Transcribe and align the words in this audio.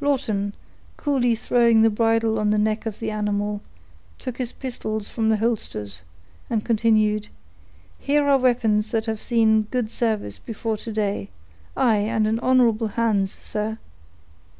Lawton, 0.00 0.52
coolly 0.96 1.36
throwing 1.36 1.82
the 1.82 1.90
bridle 1.90 2.40
on 2.40 2.50
the 2.50 2.58
neck 2.58 2.86
of 2.86 2.98
the 2.98 3.08
animal, 3.12 3.60
took 4.18 4.38
his 4.38 4.50
pistols 4.50 5.08
from 5.08 5.28
the 5.28 5.36
holsters, 5.36 6.02
and 6.50 6.64
continued, 6.64 7.28
"Here 8.00 8.24
are 8.26 8.36
weapons 8.38 8.90
that 8.90 9.06
have 9.06 9.20
seen 9.22 9.68
good 9.70 9.88
service 9.88 10.40
before 10.40 10.76
to 10.78 10.92
day—aye, 10.92 11.28
and 11.98 12.26
in 12.26 12.40
honorable 12.40 12.88
hands, 12.98 13.38
sir. 13.40 13.78